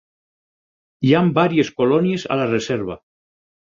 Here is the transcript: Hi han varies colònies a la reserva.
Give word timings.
Hi 1.09 1.13
han 1.19 1.31
varies 1.37 1.71
colònies 1.83 2.29
a 2.37 2.43
la 2.43 2.53
reserva. 2.53 3.03